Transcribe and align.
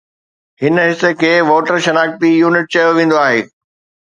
هن 0.61 0.75
حصي 0.87 1.11
کي 1.19 1.31
ووٽر 1.49 1.77
شناختي 1.85 2.31
يونٽ 2.41 2.65
چيو 2.73 2.89
ويندو 2.97 3.17
آهي 3.25 3.41